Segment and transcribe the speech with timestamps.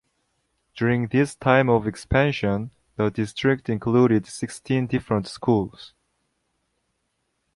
[0.75, 5.93] During this time of expansion, the district included sixteen different schools.